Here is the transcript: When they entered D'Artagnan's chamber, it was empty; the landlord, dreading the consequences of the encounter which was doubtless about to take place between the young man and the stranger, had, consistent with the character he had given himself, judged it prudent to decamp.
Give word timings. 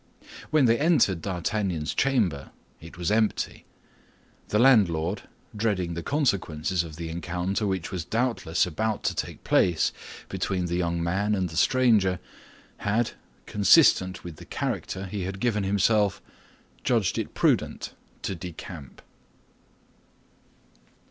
When 0.49 0.65
they 0.65 0.79
entered 0.79 1.21
D'Artagnan's 1.21 1.93
chamber, 1.93 2.49
it 2.79 2.97
was 2.97 3.11
empty; 3.11 3.65
the 4.47 4.57
landlord, 4.57 5.21
dreading 5.55 5.93
the 5.93 6.01
consequences 6.01 6.83
of 6.83 6.95
the 6.95 7.07
encounter 7.09 7.67
which 7.67 7.91
was 7.91 8.03
doubtless 8.03 8.65
about 8.65 9.03
to 9.03 9.13
take 9.15 9.43
place 9.43 9.91
between 10.27 10.65
the 10.65 10.75
young 10.75 11.03
man 11.03 11.35
and 11.35 11.49
the 11.49 11.55
stranger, 11.55 12.19
had, 12.77 13.11
consistent 13.45 14.23
with 14.23 14.37
the 14.37 14.45
character 14.45 15.05
he 15.05 15.25
had 15.25 15.39
given 15.39 15.63
himself, 15.63 16.19
judged 16.83 17.19
it 17.19 17.35
prudent 17.35 17.93
to 18.23 18.33
decamp. 18.35 19.03